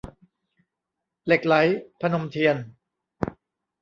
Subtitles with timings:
[1.25, 1.55] เหล็กไหล-
[2.01, 2.57] พนมเทียน